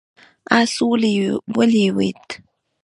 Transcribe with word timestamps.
آس 0.59 0.73
ولوېد. 1.61 2.25